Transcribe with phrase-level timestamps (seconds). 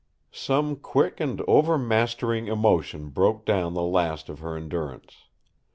[0.33, 5.25] Some quick and overmastering emotion broke down the last of her endurance.